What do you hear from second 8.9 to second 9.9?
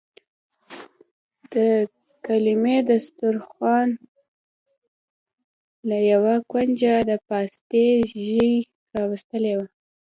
راوتلې وه.